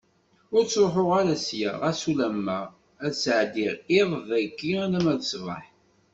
[0.55, 2.59] Ur ttruḥuɣ ara ssya, ɣas ulamma
[3.05, 5.65] ad sɛeddiɣ iḍ dagi, alamma d ṣṣbeḥ.